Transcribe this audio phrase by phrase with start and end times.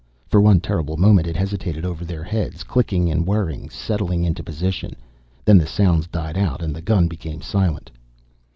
[0.25, 4.95] For one terrible moment it hesitated over their heads, clicking and whirring, settling into position.
[5.45, 7.91] Then the sounds died out and the gun became silent.